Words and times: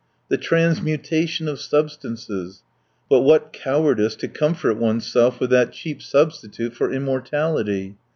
The 0.29 0.37
transmutation 0.39 1.47
of 1.47 1.61
substances! 1.61 2.63
But 3.07 3.21
what 3.21 3.53
cowardice 3.53 4.15
to 4.15 4.27
comfort 4.27 4.77
oneself 4.79 5.39
with 5.39 5.51
that 5.51 5.73
cheap 5.73 6.01
substitute 6.01 6.73
for 6.73 6.91
immortality! 6.91 7.97